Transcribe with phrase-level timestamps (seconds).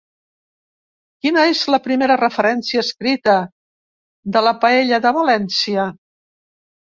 [1.25, 3.35] Quina és la primera referència escrita
[4.37, 5.85] de la ‘paella de València’?